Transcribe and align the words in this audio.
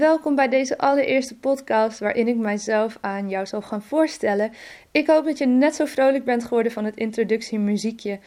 Welkom 0.00 0.34
bij 0.34 0.48
deze 0.48 0.78
allereerste 0.78 1.38
podcast 1.38 1.98
waarin 1.98 2.28
ik 2.28 2.36
mijzelf 2.36 2.98
aan 3.00 3.28
jou 3.28 3.46
zal 3.46 3.62
gaan 3.62 3.82
voorstellen. 3.82 4.52
Ik 4.90 5.06
hoop 5.06 5.24
dat 5.24 5.38
je 5.38 5.46
net 5.46 5.74
zo 5.74 5.84
vrolijk 5.84 6.24
bent 6.24 6.44
geworden 6.44 6.72
van 6.72 6.84
het 6.84 6.96
introductiemuziekje 6.96 8.18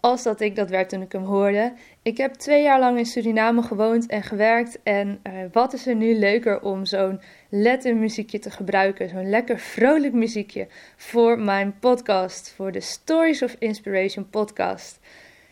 als 0.00 0.22
dat 0.22 0.40
ik 0.40 0.56
dat 0.56 0.70
werd 0.70 0.88
toen 0.88 1.02
ik 1.02 1.12
hem 1.12 1.22
hoorde. 1.22 1.72
Ik 2.02 2.16
heb 2.16 2.34
twee 2.34 2.62
jaar 2.62 2.78
lang 2.78 2.98
in 2.98 3.06
Suriname 3.06 3.62
gewoond 3.62 4.06
en 4.06 4.22
gewerkt. 4.22 4.78
En 4.82 5.20
uh, 5.22 5.32
wat 5.52 5.72
is 5.72 5.86
er 5.86 5.94
nu 5.94 6.18
leuker 6.18 6.60
om 6.62 6.84
zo'n 6.84 7.20
letter 7.48 7.96
muziekje 7.96 8.38
te 8.38 8.50
gebruiken? 8.50 9.08
Zo'n 9.08 9.30
lekker 9.30 9.58
vrolijk 9.58 10.12
muziekje 10.12 10.66
voor 10.96 11.38
mijn 11.38 11.78
podcast, 11.78 12.52
voor 12.56 12.72
de 12.72 12.80
Stories 12.80 13.42
of 13.42 13.56
Inspiration 13.58 14.30
podcast. 14.30 14.98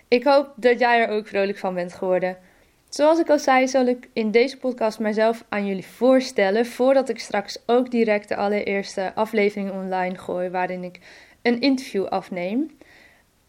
Ik 0.09 0.25
hoop 0.25 0.53
dat 0.57 0.79
jij 0.79 1.01
er 1.01 1.09
ook 1.09 1.27
vrolijk 1.27 1.59
van 1.59 1.75
bent 1.75 1.95
geworden. 1.95 2.37
Zoals 2.95 3.19
ik 3.19 3.31
al 3.31 3.39
zei, 3.39 3.69
zal 3.69 3.87
ik 3.87 4.09
in 4.13 4.31
deze 4.31 4.59
podcast 4.59 4.99
mijzelf 4.99 5.45
aan 5.49 5.67
jullie 5.67 5.87
voorstellen. 5.87 6.67
Voordat 6.67 7.09
ik 7.09 7.19
straks 7.19 7.59
ook 7.67 7.91
direct 7.91 8.29
de 8.29 8.37
allereerste 8.37 9.13
aflevering 9.15 9.71
online 9.71 10.19
gooi, 10.19 10.49
waarin 10.49 10.85
ik 10.85 10.99
een 11.43 11.61
interview 11.61 12.05
afneem. 12.05 12.71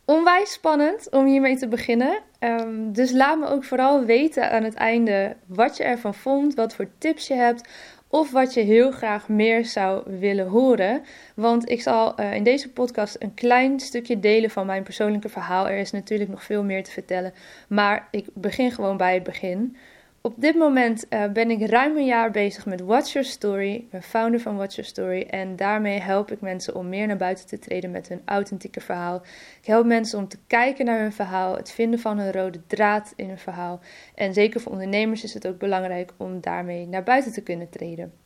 Onwijs 0.05 0.51
spannend 0.51 1.09
om 1.09 1.25
hiermee 1.25 1.57
te 1.57 1.67
beginnen. 1.67 2.19
Um, 2.39 2.93
dus 2.93 3.11
laat 3.11 3.39
me 3.39 3.47
ook 3.47 3.63
vooral 3.63 4.03
weten 4.03 4.51
aan 4.51 4.63
het 4.63 4.73
einde 4.73 5.35
wat 5.45 5.77
je 5.77 5.83
ervan 5.83 6.13
vond, 6.13 6.55
wat 6.55 6.75
voor 6.75 6.87
tips 6.97 7.27
je 7.27 7.33
hebt. 7.33 7.69
Of 8.07 8.31
wat 8.31 8.53
je 8.53 8.61
heel 8.61 8.91
graag 8.91 9.29
meer 9.29 9.65
zou 9.65 10.19
willen 10.19 10.47
horen. 10.47 11.03
Want 11.35 11.69
ik 11.69 11.81
zal 11.81 12.19
uh, 12.19 12.33
in 12.33 12.43
deze 12.43 12.71
podcast 12.71 13.15
een 13.19 13.33
klein 13.33 13.79
stukje 13.79 14.19
delen 14.19 14.49
van 14.49 14.65
mijn 14.65 14.83
persoonlijke 14.83 15.29
verhaal. 15.29 15.69
Er 15.69 15.77
is 15.77 15.91
natuurlijk 15.91 16.29
nog 16.29 16.43
veel 16.43 16.63
meer 16.63 16.83
te 16.83 16.91
vertellen. 16.91 17.33
Maar 17.67 18.07
ik 18.11 18.25
begin 18.33 18.71
gewoon 18.71 18.97
bij 18.97 19.13
het 19.13 19.23
begin. 19.23 19.77
Op 20.25 20.33
dit 20.37 20.55
moment 20.55 21.05
uh, 21.09 21.25
ben 21.27 21.49
ik 21.49 21.69
ruim 21.69 21.97
een 21.97 22.05
jaar 22.05 22.31
bezig 22.31 22.65
met 22.65 22.81
Watch 22.81 23.13
Your 23.13 23.27
Story. 23.27 23.87
Ben 23.91 24.03
founder 24.03 24.39
van 24.39 24.57
Watch 24.57 24.75
Your 24.75 24.89
Story. 24.89 25.21
En 25.21 25.55
daarmee 25.55 25.99
help 25.99 26.31
ik 26.31 26.41
mensen 26.41 26.75
om 26.75 26.89
meer 26.89 27.07
naar 27.07 27.17
buiten 27.17 27.47
te 27.47 27.59
treden 27.59 27.91
met 27.91 28.07
hun 28.07 28.21
authentieke 28.25 28.81
verhaal. 28.81 29.21
Ik 29.61 29.65
help 29.65 29.85
mensen 29.85 30.19
om 30.19 30.27
te 30.27 30.37
kijken 30.47 30.85
naar 30.85 30.99
hun 30.99 31.13
verhaal, 31.13 31.55
het 31.55 31.71
vinden 31.71 31.99
van 31.99 32.17
een 32.17 32.31
rode 32.31 32.59
draad 32.67 33.13
in 33.15 33.27
hun 33.27 33.37
verhaal. 33.37 33.79
En 34.15 34.33
zeker 34.33 34.61
voor 34.61 34.71
ondernemers 34.71 35.23
is 35.23 35.33
het 35.33 35.47
ook 35.47 35.57
belangrijk 35.57 36.13
om 36.17 36.41
daarmee 36.41 36.87
naar 36.87 37.03
buiten 37.03 37.31
te 37.31 37.41
kunnen 37.41 37.69
treden. 37.69 38.24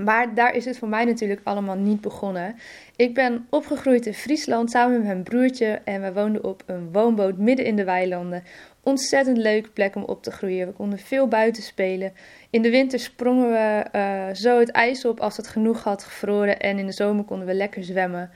Maar 0.00 0.34
daar 0.34 0.54
is 0.54 0.64
het 0.64 0.78
voor 0.78 0.88
mij 0.88 1.04
natuurlijk 1.04 1.40
allemaal 1.44 1.76
niet 1.76 2.00
begonnen. 2.00 2.56
Ik 2.96 3.14
ben 3.14 3.46
opgegroeid 3.50 4.06
in 4.06 4.14
Friesland 4.14 4.70
samen 4.70 4.96
met 4.96 5.06
mijn 5.06 5.22
broertje 5.22 5.80
en 5.84 6.02
we 6.02 6.12
woonden 6.12 6.44
op 6.44 6.62
een 6.66 6.92
woonboot 6.92 7.38
midden 7.38 7.66
in 7.66 7.76
de 7.76 7.84
weilanden. 7.84 8.42
Ontzettend 8.82 9.36
leuke 9.36 9.70
plek 9.70 9.94
om 9.96 10.02
op 10.02 10.22
te 10.22 10.30
groeien. 10.30 10.66
We 10.66 10.72
konden 10.72 10.98
veel 10.98 11.28
buiten 11.28 11.62
spelen. 11.62 12.12
In 12.50 12.62
de 12.62 12.70
winter 12.70 12.98
sprongen 12.98 13.50
we 13.50 13.84
uh, 13.96 14.34
zo 14.34 14.58
het 14.58 14.70
ijs 14.70 15.04
op 15.04 15.20
als 15.20 15.36
het 15.36 15.48
genoeg 15.48 15.82
had 15.82 16.04
gevroren 16.04 16.60
en 16.60 16.78
in 16.78 16.86
de 16.86 16.92
zomer 16.92 17.24
konden 17.24 17.46
we 17.46 17.54
lekker 17.54 17.84
zwemmen. 17.84 18.30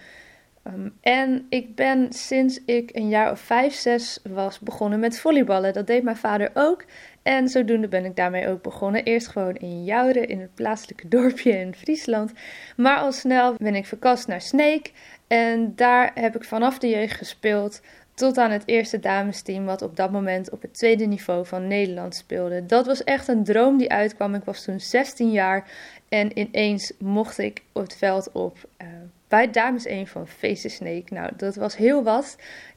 Um, 0.66 0.92
en 1.00 1.46
ik 1.48 1.74
ben 1.74 2.12
sinds 2.12 2.64
ik 2.64 2.90
een 2.92 3.08
jaar 3.08 3.30
of 3.30 3.40
vijf, 3.40 3.74
zes 3.74 4.20
was 4.30 4.58
begonnen 4.58 5.00
met 5.00 5.20
volleyballen. 5.20 5.72
Dat 5.72 5.86
deed 5.86 6.02
mijn 6.02 6.16
vader 6.16 6.50
ook. 6.54 6.84
En 7.26 7.48
zodoende 7.48 7.88
ben 7.88 8.04
ik 8.04 8.16
daarmee 8.16 8.48
ook 8.48 8.62
begonnen. 8.62 9.04
Eerst 9.04 9.26
gewoon 9.26 9.54
in 9.54 9.84
Jouden, 9.84 10.28
in 10.28 10.40
het 10.40 10.54
plaatselijke 10.54 11.08
dorpje 11.18 11.50
in 11.50 11.74
Friesland. 11.74 12.32
Maar 12.76 12.98
al 12.98 13.12
snel 13.12 13.54
ben 13.58 13.74
ik 13.74 13.86
verkast 13.86 14.26
naar 14.26 14.40
Sneek. 14.40 14.92
En 15.26 15.72
daar 15.76 16.10
heb 16.14 16.36
ik 16.36 16.44
vanaf 16.44 16.78
de 16.78 16.88
jeugd 16.88 17.16
gespeeld 17.16 17.80
tot 18.14 18.38
aan 18.38 18.50
het 18.50 18.62
eerste 18.66 18.98
damesteam, 18.98 19.64
wat 19.64 19.82
op 19.82 19.96
dat 19.96 20.10
moment 20.10 20.50
op 20.50 20.62
het 20.62 20.74
tweede 20.74 21.04
niveau 21.04 21.46
van 21.46 21.66
Nederland 21.66 22.14
speelde. 22.14 22.66
Dat 22.66 22.86
was 22.86 23.04
echt 23.04 23.28
een 23.28 23.44
droom 23.44 23.78
die 23.78 23.90
uitkwam. 23.90 24.34
Ik 24.34 24.44
was 24.44 24.64
toen 24.64 24.80
16 24.80 25.30
jaar 25.30 25.70
en 26.08 26.38
ineens 26.38 26.92
mocht 26.98 27.38
ik 27.38 27.62
het 27.72 27.96
veld 27.96 28.32
op 28.32 28.56
uh, 28.82 28.88
bij 29.28 29.50
dames 29.50 29.86
1 29.86 30.06
van 30.06 30.28
Face 30.28 30.68
Snake. 30.68 31.14
Nou, 31.14 31.30
dat 31.36 31.54
was 31.54 31.76
heel 31.76 32.02
wat 32.02 32.36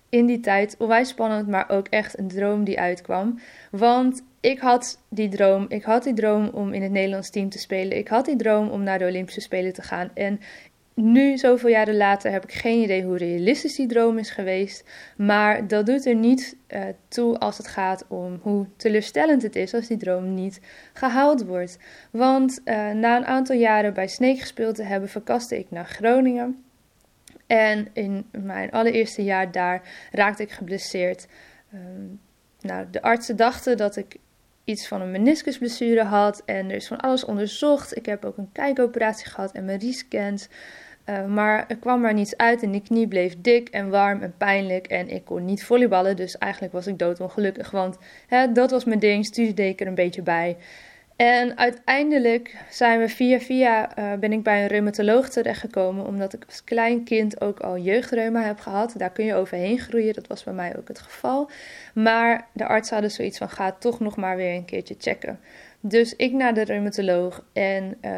in 0.09 0.25
die 0.25 0.39
tijd. 0.39 0.75
Onwijs 0.77 1.09
spannend, 1.09 1.47
maar 1.47 1.69
ook 1.69 1.87
echt 1.87 2.17
een 2.17 2.27
droom 2.27 2.63
die 2.63 2.79
uitkwam. 2.79 3.39
Want 3.71 4.23
ik 4.39 4.59
had 4.59 4.99
die 5.09 5.29
droom. 5.29 5.65
Ik 5.67 5.83
had 5.83 6.03
die 6.03 6.13
droom 6.13 6.47
om 6.47 6.73
in 6.73 6.81
het 6.81 6.91
Nederlands 6.91 7.29
team 7.29 7.49
te 7.49 7.59
spelen. 7.59 7.97
Ik 7.97 8.07
had 8.07 8.25
die 8.25 8.35
droom 8.35 8.69
om 8.69 8.83
naar 8.83 8.99
de 8.99 9.05
Olympische 9.05 9.41
Spelen 9.41 9.73
te 9.73 9.81
gaan. 9.81 10.11
En 10.13 10.39
nu, 10.93 11.37
zoveel 11.37 11.69
jaren 11.69 11.97
later, 11.97 12.31
heb 12.31 12.43
ik 12.43 12.53
geen 12.53 12.83
idee 12.83 13.03
hoe 13.03 13.17
realistisch 13.17 13.75
die 13.75 13.87
droom 13.87 14.17
is 14.17 14.29
geweest. 14.29 14.89
Maar 15.17 15.67
dat 15.67 15.85
doet 15.85 16.05
er 16.05 16.15
niet 16.15 16.57
uh, 16.67 16.83
toe 17.07 17.37
als 17.37 17.57
het 17.57 17.67
gaat 17.67 18.05
om 18.07 18.39
hoe 18.41 18.65
teleurstellend 18.75 19.41
het 19.41 19.55
is 19.55 19.73
als 19.73 19.87
die 19.87 19.97
droom 19.97 20.33
niet 20.33 20.61
gehaald 20.93 21.45
wordt. 21.45 21.77
Want 22.11 22.61
uh, 22.65 22.91
na 22.91 23.17
een 23.17 23.25
aantal 23.25 23.55
jaren 23.55 23.93
bij 23.93 24.07
Sneek 24.07 24.39
gespeeld 24.39 24.75
te 24.75 24.83
hebben, 24.83 25.09
verkaste 25.09 25.59
ik 25.59 25.65
naar 25.69 25.85
Groningen. 25.85 26.63
En 27.47 27.87
in 27.93 28.25
mijn 28.31 28.71
allereerste 28.71 29.23
jaar 29.23 29.51
daar 29.51 29.81
raakte 30.11 30.43
ik 30.43 30.51
geblesseerd. 30.51 31.27
Um, 31.73 32.19
nou, 32.59 32.85
de 32.91 33.01
artsen 33.01 33.35
dachten 33.35 33.77
dat 33.77 33.95
ik 33.95 34.17
iets 34.69 34.87
van 34.87 35.01
een 35.01 35.11
meniscusblessure 35.11 36.03
had. 36.03 36.41
En 36.45 36.69
er 36.69 36.75
is 36.75 36.87
van 36.87 36.97
alles 36.97 37.25
onderzocht. 37.25 37.97
Ik 37.97 38.05
heb 38.05 38.25
ook 38.25 38.37
een 38.37 38.51
kijkoperatie 38.51 39.27
gehad 39.27 39.51
en 39.51 39.65
MRI-scans. 39.65 40.47
Uh, 41.05 41.25
maar 41.25 41.65
er 41.67 41.77
kwam 41.77 42.01
maar 42.01 42.13
niets 42.13 42.37
uit 42.37 42.63
en 42.63 42.71
die 42.71 42.81
knie 42.81 43.07
bleef 43.07 43.35
dik 43.41 43.69
en 43.69 43.89
warm 43.89 44.21
en 44.21 44.33
pijnlijk. 44.37 44.87
En 44.87 45.09
ik 45.09 45.25
kon 45.25 45.45
niet 45.45 45.63
volleyballen, 45.63 46.15
dus 46.15 46.37
eigenlijk 46.37 46.73
was 46.73 46.87
ik 46.87 46.99
doodongelukkig. 46.99 47.71
Want 47.71 47.97
hè, 48.27 48.51
dat 48.51 48.71
was 48.71 48.83
mijn 48.83 48.99
ding, 48.99 49.25
studie 49.25 49.53
deed 49.53 49.71
ik 49.71 49.81
er 49.81 49.87
een 49.87 49.95
beetje 49.95 50.21
bij. 50.21 50.57
En 51.19 51.57
uiteindelijk 51.57 52.55
zijn 52.69 52.99
we 52.99 53.09
via 53.09 53.39
via 53.39 53.97
uh, 53.99 54.19
ben 54.19 54.31
ik 54.31 54.43
bij 54.43 54.61
een 54.61 54.67
reumatoloog 54.67 55.29
terechtgekomen, 55.29 56.05
omdat 56.05 56.33
ik 56.33 56.45
als 56.45 56.63
klein 56.63 57.03
kind 57.03 57.41
ook 57.41 57.59
al 57.59 57.77
jeugdreuma 57.77 58.41
heb 58.41 58.59
gehad. 58.59 58.93
Daar 58.97 59.11
kun 59.11 59.25
je 59.25 59.35
overheen 59.35 59.79
groeien, 59.79 60.13
dat 60.13 60.27
was 60.27 60.43
bij 60.43 60.53
mij 60.53 60.77
ook 60.77 60.87
het 60.87 60.99
geval. 60.99 61.49
Maar 61.93 62.47
de 62.53 62.67
arts 62.67 62.89
hadden 62.89 63.11
zoiets 63.11 63.37
van, 63.37 63.49
ga 63.49 63.71
toch 63.71 63.99
nog 63.99 64.15
maar 64.15 64.35
weer 64.35 64.55
een 64.55 64.65
keertje 64.65 64.95
checken. 64.97 65.39
Dus 65.79 66.15
ik 66.15 66.31
naar 66.31 66.53
de 66.53 66.63
reumatoloog 66.63 67.43
en 67.53 67.97
uh, 68.01 68.11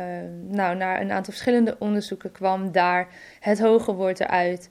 nou, 0.48 0.76
naar 0.76 1.02
een 1.02 1.12
aantal 1.12 1.34
verschillende 1.34 1.76
onderzoeken 1.80 2.32
kwam 2.32 2.72
daar 2.72 3.08
het 3.40 3.60
hoge 3.60 3.94
woord 3.94 4.20
eruit. 4.20 4.70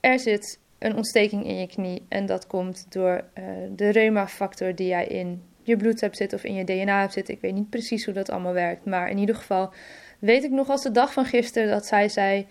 Er 0.00 0.18
zit 0.18 0.58
een 0.78 0.96
ontsteking 0.96 1.46
in 1.46 1.58
je 1.58 1.66
knie 1.66 2.06
en 2.08 2.26
dat 2.26 2.46
komt 2.46 2.86
door 2.88 3.24
uh, 3.38 3.44
de 3.76 3.88
reuma-factor 3.88 4.74
die 4.74 4.88
jij 4.88 5.06
in 5.06 5.42
je 5.68 5.76
bloed 5.76 6.00
hebt 6.00 6.16
zitten 6.16 6.38
of 6.38 6.44
in 6.44 6.54
je 6.54 6.64
DNA 6.64 7.00
hebt 7.00 7.12
zitten. 7.12 7.34
Ik 7.34 7.40
weet 7.40 7.54
niet 7.54 7.70
precies 7.70 8.04
hoe 8.04 8.14
dat 8.14 8.30
allemaal 8.30 8.52
werkt. 8.52 8.84
Maar 8.84 9.10
in 9.10 9.18
ieder 9.18 9.34
geval 9.34 9.72
weet 10.18 10.44
ik 10.44 10.50
nog 10.50 10.68
als 10.68 10.82
de 10.82 10.90
dag 10.90 11.12
van 11.12 11.24
gisteren 11.24 11.68
dat 11.68 11.86
zij 11.86 12.08
zei: 12.08 12.46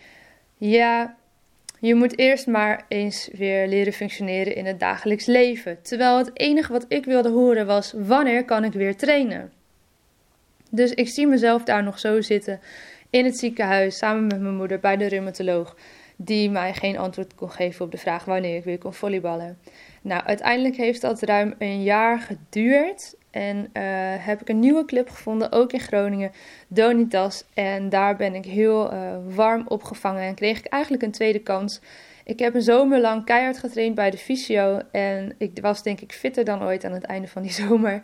Ja, 0.57 1.15
je 1.79 1.95
moet 1.95 2.17
eerst 2.17 2.47
maar 2.47 2.85
eens 2.87 3.29
weer 3.33 3.67
leren 3.67 3.93
functioneren 3.93 4.55
in 4.55 4.65
het 4.65 4.79
dagelijks 4.79 5.25
leven. 5.25 5.81
Terwijl 5.81 6.17
het 6.17 6.31
enige 6.33 6.71
wat 6.71 6.85
ik 6.87 7.05
wilde 7.05 7.29
horen 7.29 7.65
was: 7.65 7.93
wanneer 7.95 8.45
kan 8.45 8.63
ik 8.63 8.73
weer 8.73 8.95
trainen? 8.95 9.51
Dus 10.71 10.93
ik 10.93 11.09
zie 11.09 11.27
mezelf 11.27 11.63
daar 11.63 11.83
nog 11.83 11.99
zo 11.99 12.21
zitten 12.21 12.59
in 13.09 13.25
het 13.25 13.37
ziekenhuis 13.37 13.97
samen 13.97 14.27
met 14.27 14.39
mijn 14.39 14.55
moeder 14.55 14.79
bij 14.79 14.97
de 14.97 15.05
reumatoloog, 15.05 15.75
die 16.17 16.49
mij 16.49 16.73
geen 16.73 16.97
antwoord 16.97 17.35
kon 17.35 17.51
geven 17.51 17.85
op 17.85 17.91
de 17.91 17.97
vraag 17.97 18.25
wanneer 18.25 18.55
ik 18.57 18.63
weer 18.63 18.77
kon 18.77 18.93
volleyballen. 18.93 19.57
Nou, 20.01 20.23
uiteindelijk 20.23 20.75
heeft 20.75 21.01
dat 21.01 21.21
ruim 21.21 21.55
een 21.57 21.83
jaar 21.83 22.19
geduurd. 22.19 23.15
En 23.31 23.57
uh, 23.57 23.83
heb 24.25 24.41
ik 24.41 24.49
een 24.49 24.59
nieuwe 24.59 24.85
club 24.85 25.09
gevonden, 25.09 25.51
ook 25.51 25.73
in 25.73 25.79
Groningen, 25.79 26.31
Donitas. 26.67 27.45
En 27.53 27.89
daar 27.89 28.15
ben 28.15 28.35
ik 28.35 28.45
heel 28.45 28.93
uh, 28.93 28.99
warm 29.35 29.65
opgevangen 29.67 30.21
en 30.21 30.35
kreeg 30.35 30.59
ik 30.59 30.65
eigenlijk 30.65 31.03
een 31.03 31.11
tweede 31.11 31.39
kans. 31.39 31.81
Ik 32.23 32.39
heb 32.39 32.55
een 32.55 32.61
zomer 32.61 33.01
lang 33.01 33.25
keihard 33.25 33.57
getraind 33.57 33.95
bij 33.95 34.09
de 34.09 34.17
fysio. 34.17 34.81
En 34.91 35.35
ik 35.37 35.59
was 35.61 35.83
denk 35.83 36.01
ik 36.01 36.11
fitter 36.11 36.45
dan 36.45 36.63
ooit 36.63 36.83
aan 36.83 36.91
het 36.91 37.03
einde 37.03 37.27
van 37.27 37.41
die 37.41 37.51
zomer. 37.67 38.01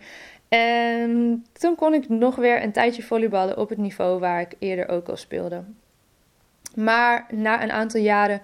En 0.49 1.45
toen 1.53 1.75
kon 1.75 1.93
ik 1.93 2.09
nog 2.09 2.35
weer 2.35 2.63
een 2.63 2.71
tijdje 2.71 3.03
volleyballen 3.03 3.57
op 3.57 3.69
het 3.69 3.77
niveau 3.77 4.19
waar 4.19 4.41
ik 4.41 4.53
eerder 4.59 4.89
ook 4.89 5.07
al 5.07 5.17
speelde. 5.17 5.63
Maar 6.75 7.25
na 7.31 7.63
een 7.63 7.71
aantal 7.71 8.01
jaren 8.01 8.41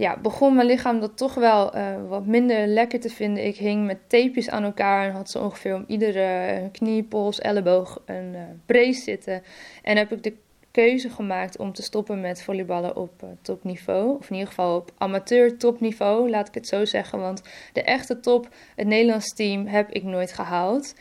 ja, 0.00 0.16
begon 0.16 0.54
mijn 0.54 0.66
lichaam 0.66 1.00
dat 1.00 1.16
toch 1.16 1.34
wel 1.34 1.76
uh, 1.76 2.08
wat 2.08 2.26
minder 2.26 2.66
lekker 2.66 3.00
te 3.00 3.08
vinden. 3.08 3.46
Ik 3.46 3.56
hing 3.56 3.86
met 3.86 3.98
tapejes 4.06 4.50
aan 4.50 4.64
elkaar 4.64 5.08
en 5.08 5.14
had 5.14 5.30
zo 5.30 5.42
ongeveer 5.42 5.74
om 5.74 5.84
iedere 5.86 6.68
knie, 6.72 7.02
pols, 7.02 7.38
elleboog 7.40 8.02
een 8.04 8.34
uh, 8.34 8.40
brace 8.66 9.00
zitten. 9.00 9.42
En 9.82 9.96
heb 9.96 10.12
ik 10.12 10.22
de 10.22 10.36
keuze 10.70 11.08
gemaakt 11.08 11.58
om 11.58 11.72
te 11.72 11.82
stoppen 11.82 12.20
met 12.20 12.42
volleyballen 12.42 12.96
op 12.96 13.24
topniveau. 13.42 14.16
Of 14.18 14.26
in 14.28 14.32
ieder 14.32 14.48
geval 14.48 14.76
op 14.76 14.90
amateur 14.98 15.58
topniveau, 15.58 16.30
laat 16.30 16.48
ik 16.48 16.54
het 16.54 16.66
zo 16.66 16.84
zeggen. 16.84 17.20
Want 17.20 17.42
de 17.72 17.82
echte 17.82 18.20
top, 18.20 18.48
het 18.76 18.86
Nederlands 18.86 19.34
team, 19.34 19.66
heb 19.66 19.90
ik 19.90 20.02
nooit 20.02 20.32
gehaald. 20.32 20.94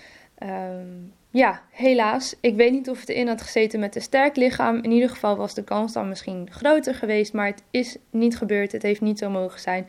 Um, 0.43 1.13
ja, 1.31 1.61
helaas. 1.69 2.35
Ik 2.41 2.55
weet 2.55 2.71
niet 2.71 2.89
of 2.89 2.99
het 2.99 3.09
erin 3.09 3.27
had 3.27 3.41
gezeten 3.41 3.79
met 3.79 3.95
een 3.95 4.01
sterk 4.01 4.35
lichaam. 4.35 4.75
In 4.75 4.91
ieder 4.91 5.09
geval 5.09 5.37
was 5.37 5.53
de 5.53 5.63
kans 5.63 5.93
dan 5.93 6.09
misschien 6.09 6.47
groter 6.51 6.95
geweest, 6.95 7.33
maar 7.33 7.45
het 7.45 7.63
is 7.71 7.97
niet 8.09 8.37
gebeurd. 8.37 8.71
Het 8.71 8.81
heeft 8.81 9.01
niet 9.01 9.19
zo 9.19 9.29
mogen 9.29 9.59
zijn. 9.59 9.87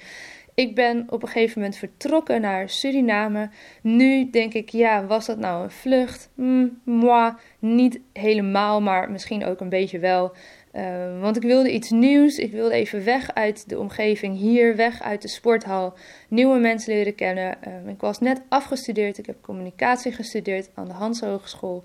Ik 0.55 0.75
ben 0.75 1.06
op 1.08 1.23
een 1.23 1.29
gegeven 1.29 1.61
moment 1.61 1.79
vertrokken 1.79 2.41
naar 2.41 2.69
Suriname. 2.69 3.50
Nu 3.82 4.31
denk 4.31 4.55
ik, 4.55 4.69
ja, 4.69 5.06
was 5.06 5.26
dat 5.26 5.38
nou 5.38 5.64
een 5.64 5.70
vlucht? 5.70 6.31
Mm, 6.35 6.81
moi, 6.85 7.32
niet 7.58 8.00
helemaal, 8.12 8.81
maar 8.81 9.11
misschien 9.11 9.44
ook 9.44 9.61
een 9.61 9.69
beetje 9.69 9.99
wel. 9.99 10.32
Uh, 10.73 11.20
want 11.20 11.37
ik 11.37 11.43
wilde 11.43 11.73
iets 11.73 11.91
nieuws. 11.91 12.38
Ik 12.38 12.52
wilde 12.52 12.75
even 12.75 13.05
weg 13.05 13.35
uit 13.35 13.69
de 13.69 13.79
omgeving 13.79 14.38
hier, 14.38 14.76
weg 14.76 15.02
uit 15.02 15.23
de 15.23 15.29
sporthal. 15.29 15.94
Nieuwe 16.29 16.58
mensen 16.58 16.94
leren 16.94 17.14
kennen. 17.14 17.58
Uh, 17.69 17.93
ik 17.93 18.00
was 18.00 18.19
net 18.19 18.43
afgestudeerd. 18.49 19.19
Ik 19.19 19.26
heb 19.26 19.37
communicatie 19.41 20.12
gestudeerd 20.12 20.70
aan 20.75 20.87
de 20.87 20.93
Hans 20.93 21.20
Hogeschool. 21.20 21.85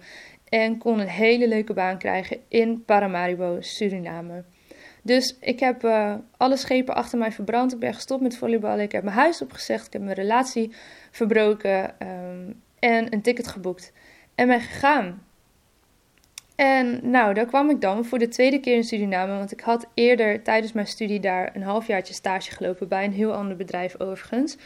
En 0.49 0.77
kon 0.77 0.99
een 0.99 1.07
hele 1.07 1.47
leuke 1.47 1.73
baan 1.73 1.97
krijgen 1.97 2.37
in 2.47 2.83
Paramaribo, 2.85 3.57
Suriname. 3.59 4.43
Dus 5.05 5.37
ik 5.39 5.59
heb 5.59 5.83
uh, 5.83 6.15
alle 6.37 6.57
schepen 6.57 6.95
achter 6.95 7.17
mij 7.17 7.31
verbrand. 7.31 7.73
Ik 7.73 7.79
ben 7.79 7.93
gestopt 7.93 8.21
met 8.21 8.37
volleyballen. 8.37 8.83
Ik 8.83 8.91
heb 8.91 9.03
mijn 9.03 9.15
huis 9.15 9.41
opgezegd. 9.41 9.85
Ik 9.85 9.93
heb 9.93 10.01
mijn 10.01 10.15
relatie 10.15 10.71
verbroken. 11.11 11.95
Um, 11.99 12.61
en 12.79 13.13
een 13.13 13.21
ticket 13.21 13.47
geboekt. 13.47 13.91
En 14.35 14.47
ben 14.47 14.61
gegaan. 14.61 15.23
En 16.55 17.09
nou, 17.09 17.33
daar 17.33 17.45
kwam 17.45 17.69
ik 17.69 17.81
dan 17.81 18.05
voor 18.05 18.19
de 18.19 18.27
tweede 18.27 18.59
keer 18.59 18.75
in 18.75 18.83
Suriname. 18.83 19.37
Want 19.37 19.51
ik 19.51 19.59
had 19.59 19.87
eerder 19.93 20.43
tijdens 20.43 20.73
mijn 20.73 20.87
studie 20.87 21.19
daar 21.19 21.55
een 21.55 21.63
halfjaartje 21.63 22.13
stage 22.13 22.51
gelopen 22.51 22.87
bij 22.87 23.05
een 23.05 23.13
heel 23.13 23.33
ander 23.33 23.55
bedrijf 23.55 23.99
overigens. 23.99 24.57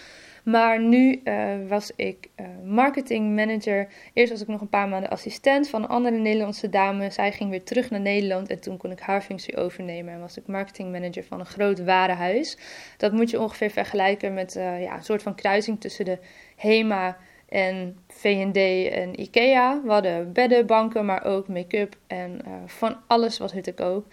Maar 0.44 0.82
nu 0.82 1.22
uh, 1.24 1.54
was 1.68 1.92
ik 1.96 2.30
uh, 2.36 2.46
marketing 2.64 3.36
manager. 3.36 3.88
Eerst 4.14 4.32
was 4.32 4.42
ik 4.42 4.48
nog 4.48 4.62
een 4.62 4.70
paar 4.70 4.88
maanden 4.88 5.10
assistent 5.10 5.70
van 5.70 5.84
een 5.84 5.90
andere 5.90 6.18
Nederlandse 6.18 6.70
dame. 6.70 7.12
Zij 7.12 7.32
ging 7.32 7.50
weer 7.50 7.64
terug 7.64 7.90
naar 7.90 8.00
Nederland 8.00 8.50
en 8.50 8.62
toen 8.62 8.78
kon 8.78 8.92
ik 8.92 9.00
haar 9.00 9.22
functie 9.22 9.58
overnemen. 9.58 10.14
En 10.14 10.20
was 10.20 10.38
ik 10.38 10.48
marketing 10.48 10.92
manager 10.92 11.24
van 11.24 11.40
een 11.40 11.46
groot 11.46 11.84
warenhuis. 11.84 12.58
Dat 12.98 13.12
moet 13.12 13.30
je 13.30 13.40
ongeveer 13.40 13.70
vergelijken 13.70 14.34
met 14.34 14.56
uh, 14.56 14.82
ja, 14.82 14.96
een 14.96 15.04
soort 15.04 15.24
van 15.24 15.36
kruising 15.36 15.82
tussen 15.82 16.06
de 16.06 16.18
HEMA 16.56 17.18
en 17.50 17.98
V&D 18.08 18.58
en 18.92 19.22
Ikea. 19.22 19.82
We 19.84 19.92
hadden 19.92 20.34
bedden, 20.34 20.66
banken, 20.66 21.06
maar 21.06 21.26
ook 21.26 21.48
make-up 21.48 21.96
en 22.08 22.42
van 22.66 22.98
alles 23.08 23.40
er 23.40 23.62
te 23.62 23.74
koop. 23.74 24.06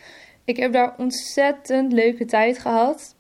Ik 0.44 0.56
heb 0.56 0.72
daar 0.72 0.94
ontzettend 0.98 1.92
leuke 1.92 2.24
tijd 2.24 2.58
gehad. 2.58 3.16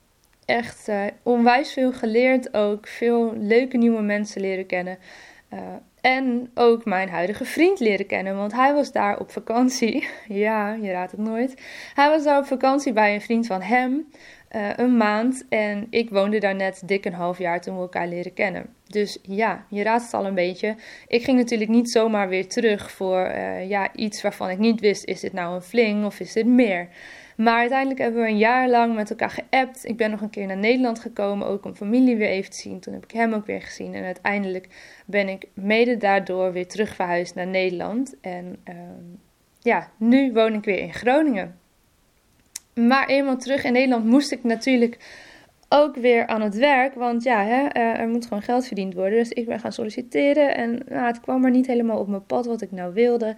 Echt 0.46 0.88
uh, 0.88 1.04
onwijs 1.22 1.72
veel 1.72 1.92
geleerd 1.92 2.54
ook. 2.54 2.86
Veel 2.86 3.32
leuke 3.36 3.76
nieuwe 3.76 4.02
mensen 4.02 4.40
leren 4.40 4.66
kennen. 4.66 4.98
Uh, 5.52 5.60
en 6.00 6.50
ook 6.54 6.84
mijn 6.84 7.08
huidige 7.08 7.44
vriend 7.44 7.80
leren 7.80 8.06
kennen, 8.06 8.36
want 8.36 8.52
hij 8.52 8.74
was 8.74 8.92
daar 8.92 9.18
op 9.18 9.30
vakantie. 9.30 10.08
ja, 10.28 10.72
je 10.74 10.90
raadt 10.90 11.10
het 11.10 11.20
nooit. 11.20 11.62
Hij 11.94 12.08
was 12.08 12.24
daar 12.24 12.38
op 12.38 12.46
vakantie 12.46 12.92
bij 12.92 13.14
een 13.14 13.20
vriend 13.20 13.46
van 13.46 13.62
hem. 13.62 14.06
Uh, 14.56 14.68
een 14.76 14.96
maand 14.96 15.44
en 15.48 15.86
ik 15.90 16.10
woonde 16.10 16.38
daar 16.38 16.54
net 16.54 16.82
dik 16.84 17.04
een 17.04 17.12
half 17.12 17.38
jaar 17.38 17.60
toen 17.60 17.74
we 17.74 17.80
elkaar 17.80 18.08
leren 18.08 18.34
kennen. 18.34 18.66
Dus 18.86 19.18
ja, 19.22 19.64
je 19.68 19.82
raadt 19.82 20.02
het 20.02 20.14
al 20.14 20.26
een 20.26 20.34
beetje. 20.34 20.74
Ik 21.06 21.24
ging 21.24 21.38
natuurlijk 21.38 21.70
niet 21.70 21.90
zomaar 21.90 22.28
weer 22.28 22.48
terug 22.48 22.90
voor 22.90 23.18
ja, 23.68 23.94
iets 23.94 24.22
waarvan 24.22 24.50
ik 24.50 24.58
niet 24.58 24.80
wist: 24.80 25.04
is 25.04 25.20
dit 25.20 25.32
nou 25.32 25.54
een 25.54 25.62
fling 25.62 26.04
of 26.04 26.20
is 26.20 26.32
dit 26.32 26.46
meer? 26.46 26.88
Maar 27.36 27.58
uiteindelijk 27.58 28.00
hebben 28.00 28.22
we 28.22 28.28
een 28.28 28.38
jaar 28.38 28.68
lang 28.68 28.94
met 28.94 29.10
elkaar 29.10 29.30
geappt. 29.30 29.84
Ik 29.84 29.96
ben 29.96 30.10
nog 30.10 30.20
een 30.20 30.30
keer 30.30 30.46
naar 30.46 30.56
Nederland 30.56 30.98
gekomen, 30.98 31.46
ook 31.46 31.64
om 31.64 31.74
familie 31.74 32.16
weer 32.16 32.28
even 32.28 32.50
te 32.50 32.56
zien. 32.56 32.80
Toen 32.80 32.94
heb 32.94 33.04
ik 33.04 33.10
hem 33.10 33.32
ook 33.32 33.46
weer 33.46 33.62
gezien. 33.62 33.94
En 33.94 34.04
uiteindelijk 34.04 34.68
ben 35.06 35.28
ik 35.28 35.46
mede 35.54 35.96
daardoor 35.96 36.52
weer 36.52 36.66
terug 36.66 36.94
verhuisd 36.94 37.34
naar 37.34 37.46
Nederland. 37.46 38.16
En 38.20 38.56
uh, 38.68 38.74
ja, 39.58 39.90
nu 39.96 40.32
woon 40.32 40.54
ik 40.54 40.64
weer 40.64 40.78
in 40.78 40.94
Groningen. 40.94 41.58
Maar 42.74 43.06
eenmaal 43.06 43.36
terug 43.36 43.64
in 43.64 43.72
Nederland 43.72 44.04
moest 44.04 44.32
ik 44.32 44.44
natuurlijk 44.44 44.98
ook 45.68 45.96
weer 45.96 46.26
aan 46.26 46.40
het 46.40 46.54
werk. 46.54 46.94
Want 46.94 47.22
ja, 47.22 47.44
hè, 47.44 47.66
eh, 47.66 48.00
er 48.00 48.08
moet 48.08 48.26
gewoon 48.26 48.42
geld 48.42 48.66
verdiend 48.66 48.94
worden. 48.94 49.18
Dus 49.18 49.30
ik 49.30 49.46
ben 49.46 49.60
gaan 49.60 49.72
solliciteren. 49.72 50.56
En 50.56 50.82
nou, 50.88 51.06
het 51.06 51.20
kwam 51.20 51.44
er 51.44 51.50
niet 51.50 51.66
helemaal 51.66 51.98
op 51.98 52.08
mijn 52.08 52.26
pad 52.26 52.46
wat 52.46 52.62
ik 52.62 52.72
nou 52.72 52.94
wilde. 52.94 53.34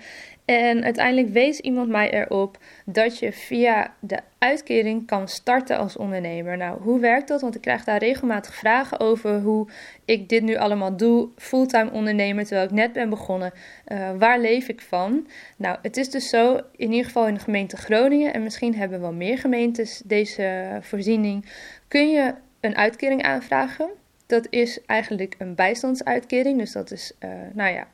En 0.48 0.84
uiteindelijk 0.84 1.28
wees 1.28 1.60
iemand 1.60 1.88
mij 1.88 2.10
erop 2.10 2.58
dat 2.84 3.18
je 3.18 3.32
via 3.32 3.94
de 4.00 4.18
uitkering 4.38 5.06
kan 5.06 5.28
starten 5.28 5.78
als 5.78 5.96
ondernemer. 5.96 6.56
Nou, 6.56 6.80
hoe 6.82 7.00
werkt 7.00 7.28
dat? 7.28 7.40
Want 7.40 7.54
ik 7.54 7.60
krijg 7.60 7.84
daar 7.84 7.98
regelmatig 7.98 8.54
vragen 8.54 9.00
over 9.00 9.40
hoe 9.40 9.68
ik 10.04 10.28
dit 10.28 10.42
nu 10.42 10.56
allemaal 10.56 10.96
doe. 10.96 11.28
Fulltime 11.36 11.90
ondernemer 11.90 12.44
terwijl 12.44 12.66
ik 12.66 12.74
net 12.74 12.92
ben 12.92 13.08
begonnen. 13.08 13.52
Uh, 13.88 14.10
waar 14.18 14.40
leef 14.40 14.68
ik 14.68 14.80
van? 14.80 15.26
Nou, 15.56 15.78
het 15.82 15.96
is 15.96 16.10
dus 16.10 16.28
zo, 16.28 16.60
in 16.76 16.90
ieder 16.90 17.06
geval 17.06 17.26
in 17.26 17.34
de 17.34 17.40
gemeente 17.40 17.76
Groningen. 17.76 18.34
En 18.34 18.42
misschien 18.42 18.74
hebben 18.74 19.00
wel 19.00 19.12
meer 19.12 19.38
gemeentes 19.38 20.02
deze 20.04 20.78
voorziening 20.80 21.44
kun 21.88 22.10
je 22.10 22.34
een 22.60 22.76
uitkering 22.76 23.22
aanvragen. 23.22 23.88
Dat 24.26 24.46
is 24.50 24.84
eigenlijk 24.86 25.34
een 25.38 25.54
bijstandsuitkering. 25.54 26.58
Dus 26.58 26.72
dat 26.72 26.90
is, 26.90 27.12
uh, 27.24 27.30
nou 27.52 27.72
ja, 27.72 27.86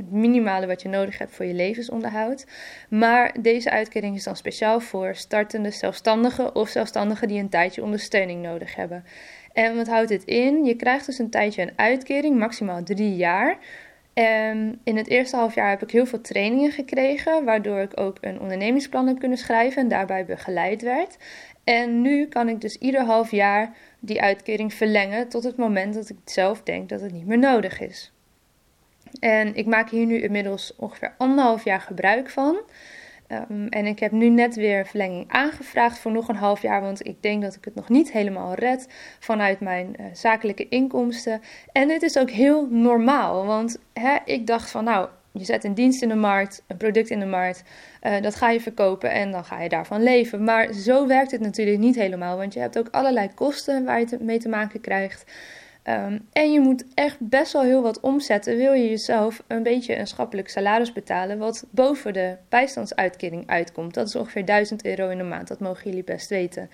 het 0.00 0.12
minimale 0.12 0.66
wat 0.66 0.82
je 0.82 0.88
nodig 0.88 1.18
hebt 1.18 1.34
voor 1.34 1.44
je 1.44 1.54
levensonderhoud. 1.54 2.46
Maar 2.88 3.34
deze 3.40 3.70
uitkering 3.70 4.16
is 4.16 4.24
dan 4.24 4.36
speciaal 4.36 4.80
voor 4.80 5.14
startende 5.14 5.70
zelfstandigen 5.70 6.54
of 6.54 6.68
zelfstandigen 6.68 7.28
die 7.28 7.40
een 7.40 7.48
tijdje 7.48 7.82
ondersteuning 7.82 8.42
nodig 8.42 8.74
hebben. 8.74 9.04
En 9.52 9.76
wat 9.76 9.88
houdt 9.88 10.08
dit 10.08 10.24
in? 10.24 10.64
Je 10.64 10.74
krijgt 10.74 11.06
dus 11.06 11.18
een 11.18 11.30
tijdje 11.30 11.62
een 11.62 11.72
uitkering, 11.76 12.38
maximaal 12.38 12.82
drie 12.82 13.16
jaar. 13.16 13.58
En 14.12 14.80
in 14.84 14.96
het 14.96 15.08
eerste 15.08 15.36
half 15.36 15.54
jaar 15.54 15.70
heb 15.70 15.82
ik 15.82 15.90
heel 15.90 16.06
veel 16.06 16.20
trainingen 16.20 16.72
gekregen, 16.72 17.44
waardoor 17.44 17.78
ik 17.78 18.00
ook 18.00 18.16
een 18.20 18.40
ondernemingsplan 18.40 19.06
heb 19.06 19.18
kunnen 19.18 19.38
schrijven 19.38 19.82
en 19.82 19.88
daarbij 19.88 20.24
begeleid 20.24 20.82
werd. 20.82 21.16
En 21.64 22.00
nu 22.00 22.26
kan 22.26 22.48
ik 22.48 22.60
dus 22.60 22.76
ieder 22.76 23.04
half 23.04 23.30
jaar 23.30 23.76
die 24.00 24.22
uitkering 24.22 24.74
verlengen 24.74 25.28
tot 25.28 25.44
het 25.44 25.56
moment 25.56 25.94
dat 25.94 26.08
ik 26.08 26.16
zelf 26.24 26.62
denk 26.62 26.88
dat 26.88 27.00
het 27.00 27.12
niet 27.12 27.26
meer 27.26 27.38
nodig 27.38 27.80
is. 27.80 28.12
En 29.20 29.54
ik 29.54 29.66
maak 29.66 29.90
hier 29.90 30.06
nu 30.06 30.22
inmiddels 30.22 30.72
ongeveer 30.76 31.14
anderhalf 31.18 31.64
jaar 31.64 31.80
gebruik 31.80 32.30
van. 32.30 32.60
Um, 33.32 33.68
en 33.68 33.86
ik 33.86 33.98
heb 33.98 34.12
nu 34.12 34.28
net 34.28 34.54
weer 34.54 34.86
verlenging 34.86 35.24
aangevraagd 35.28 35.98
voor 35.98 36.12
nog 36.12 36.28
een 36.28 36.36
half 36.36 36.62
jaar, 36.62 36.80
want 36.80 37.06
ik 37.06 37.22
denk 37.22 37.42
dat 37.42 37.54
ik 37.54 37.64
het 37.64 37.74
nog 37.74 37.88
niet 37.88 38.12
helemaal 38.12 38.54
red 38.54 38.88
vanuit 39.18 39.60
mijn 39.60 39.96
uh, 40.00 40.06
zakelijke 40.12 40.68
inkomsten. 40.68 41.40
En 41.72 41.88
dit 41.88 42.02
is 42.02 42.18
ook 42.18 42.30
heel 42.30 42.66
normaal, 42.70 43.46
want 43.46 43.78
hè, 43.92 44.16
ik 44.24 44.46
dacht 44.46 44.70
van 44.70 44.84
nou, 44.84 45.08
je 45.32 45.44
zet 45.44 45.64
een 45.64 45.74
dienst 45.74 46.02
in 46.02 46.08
de 46.08 46.14
markt, 46.14 46.62
een 46.66 46.76
product 46.76 47.10
in 47.10 47.20
de 47.20 47.26
markt, 47.26 47.62
uh, 48.02 48.20
dat 48.20 48.34
ga 48.34 48.50
je 48.50 48.60
verkopen 48.60 49.10
en 49.10 49.30
dan 49.30 49.44
ga 49.44 49.62
je 49.62 49.68
daarvan 49.68 50.02
leven. 50.02 50.44
Maar 50.44 50.72
zo 50.72 51.06
werkt 51.06 51.30
het 51.30 51.40
natuurlijk 51.40 51.78
niet 51.78 51.96
helemaal, 51.96 52.36
want 52.36 52.54
je 52.54 52.60
hebt 52.60 52.78
ook 52.78 52.88
allerlei 52.90 53.30
kosten 53.34 53.84
waar 53.84 54.00
je 54.00 54.16
mee 54.20 54.38
te 54.38 54.48
maken 54.48 54.80
krijgt. 54.80 55.32
Um, 55.84 56.28
en 56.32 56.52
je 56.52 56.60
moet 56.60 56.84
echt 56.94 57.16
best 57.18 57.52
wel 57.52 57.62
heel 57.62 57.82
wat 57.82 58.00
omzetten. 58.00 58.56
Wil 58.56 58.72
je 58.72 58.88
jezelf 58.88 59.42
een 59.46 59.62
beetje 59.62 59.96
een 59.96 60.06
schappelijk 60.06 60.48
salaris 60.48 60.92
betalen, 60.92 61.38
wat 61.38 61.66
boven 61.70 62.12
de 62.12 62.36
bijstandsuitkering 62.48 63.46
uitkomt. 63.46 63.94
Dat 63.94 64.08
is 64.08 64.16
ongeveer 64.16 64.44
1000 64.44 64.84
euro 64.84 65.08
in 65.08 65.18
de 65.18 65.24
maand, 65.24 65.48
dat 65.48 65.60
mogen 65.60 65.84
jullie 65.84 66.04
best 66.04 66.28
weten. 66.28 66.70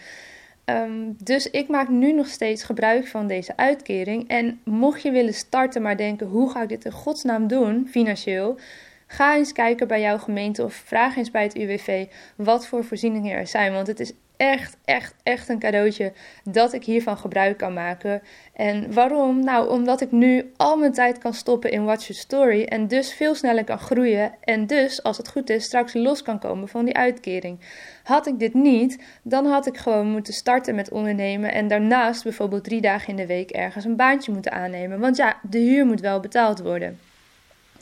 Um, 0.64 1.16
dus 1.22 1.50
ik 1.50 1.68
maak 1.68 1.88
nu 1.88 2.12
nog 2.12 2.26
steeds 2.28 2.62
gebruik 2.62 3.06
van 3.06 3.26
deze 3.26 3.56
uitkering. 3.56 4.28
En 4.28 4.60
mocht 4.64 5.02
je 5.02 5.10
willen 5.10 5.34
starten, 5.34 5.82
maar 5.82 5.96
denken: 5.96 6.26
hoe 6.26 6.50
ga 6.50 6.62
ik 6.62 6.68
dit 6.68 6.84
in 6.84 6.92
godsnaam 6.92 7.46
doen 7.46 7.88
financieel? 7.90 8.58
Ga 9.06 9.36
eens 9.36 9.52
kijken 9.52 9.88
bij 9.88 10.00
jouw 10.00 10.18
gemeente 10.18 10.64
of 10.64 10.74
vraag 10.74 11.16
eens 11.16 11.30
bij 11.30 11.42
het 11.42 11.56
UWV 11.56 12.06
wat 12.36 12.66
voor 12.66 12.84
voorzieningen 12.84 13.36
er 13.36 13.46
zijn. 13.46 13.72
Want 13.72 13.86
het 13.86 14.00
is 14.00 14.12
echt, 14.36 14.76
echt, 14.84 15.14
echt 15.22 15.48
een 15.48 15.58
cadeautje 15.58 16.12
dat 16.44 16.72
ik 16.72 16.84
hiervan 16.84 17.16
gebruik 17.16 17.58
kan 17.58 17.72
maken. 17.72 18.22
En 18.52 18.92
waarom? 18.92 19.44
Nou, 19.44 19.68
omdat 19.68 20.00
ik 20.00 20.12
nu 20.12 20.52
al 20.56 20.76
mijn 20.76 20.92
tijd 20.92 21.18
kan 21.18 21.34
stoppen 21.34 21.70
in 21.70 21.84
Watch 21.84 22.06
Your 22.06 22.20
Story 22.20 22.62
en 22.62 22.88
dus 22.88 23.12
veel 23.12 23.34
sneller 23.34 23.64
kan 23.64 23.78
groeien 23.78 24.32
en 24.40 24.66
dus, 24.66 25.02
als 25.02 25.16
het 25.16 25.28
goed 25.28 25.50
is, 25.50 25.64
straks 25.64 25.94
los 25.94 26.22
kan 26.22 26.38
komen 26.38 26.68
van 26.68 26.84
die 26.84 26.96
uitkering. 26.96 27.60
Had 28.02 28.26
ik 28.26 28.38
dit 28.38 28.54
niet, 28.54 29.02
dan 29.22 29.46
had 29.46 29.66
ik 29.66 29.76
gewoon 29.76 30.10
moeten 30.10 30.32
starten 30.32 30.74
met 30.74 30.90
ondernemen 30.90 31.52
en 31.52 31.68
daarnaast 31.68 32.22
bijvoorbeeld 32.22 32.64
drie 32.64 32.80
dagen 32.80 33.08
in 33.08 33.16
de 33.16 33.26
week 33.26 33.50
ergens 33.50 33.84
een 33.84 33.96
baantje 33.96 34.32
moeten 34.32 34.52
aannemen. 34.52 35.00
Want 35.00 35.16
ja, 35.16 35.36
de 35.50 35.58
huur 35.58 35.86
moet 35.86 36.00
wel 36.00 36.20
betaald 36.20 36.60
worden. 36.60 36.98